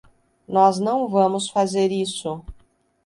Nós 0.47 0.79
não 0.79 1.07
vamos 1.07 1.47
fazer 1.47 1.91
isso. 1.91 2.43